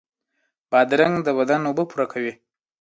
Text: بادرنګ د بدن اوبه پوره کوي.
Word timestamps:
بادرنګ 0.71 1.15
د 1.23 1.27
بدن 1.37 1.61
اوبه 1.67 1.83
پوره 1.89 2.05
کوي. 2.11 2.33